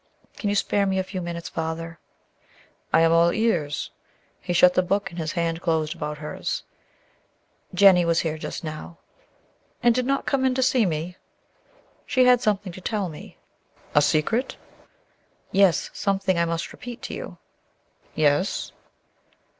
[0.37, 1.99] "Can you spare me a few minutes, Father?"
[2.91, 3.91] "I am all ears;"
[4.39, 6.63] he shut the book, and his hand closed about hers.
[7.75, 8.97] "Jennie was here just now."
[9.83, 11.17] "And did not come in to see me?"
[12.07, 13.37] "She had something to tell me."
[13.93, 14.57] "A secret?"
[15.51, 17.37] "Yes; something I must repeat to you."
[18.15, 18.71] "Yes?"